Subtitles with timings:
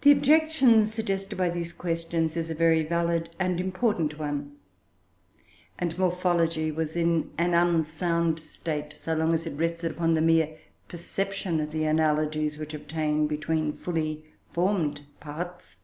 [0.00, 4.56] The objection suggested by these questions is a very valid and important one,
[5.78, 10.58] and morphology was in an unsound state so long as it rested upon the mere
[10.88, 15.76] perception of the analogies which obtain between fully formed parts.